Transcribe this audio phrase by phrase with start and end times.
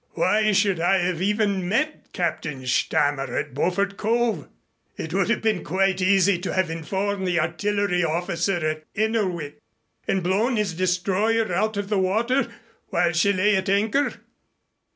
[0.13, 4.49] Why should I have even met Captain Stammer at Beaufort Cove?
[4.97, 9.59] It would have been quite easy to have informed the artillery officer at Innerwick
[10.07, 12.51] and blown his destroyer out of the water
[12.87, 14.15] while she lay at anchor?